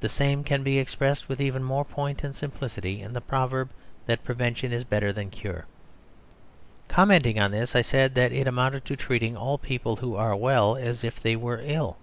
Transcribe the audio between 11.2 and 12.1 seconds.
they were ill.